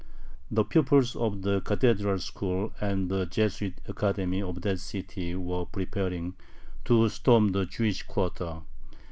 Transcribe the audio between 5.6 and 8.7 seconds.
preparing to storm the Jewish quarter.